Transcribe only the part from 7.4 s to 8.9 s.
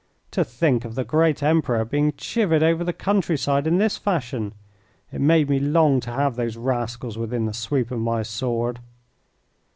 the sweep of my sword.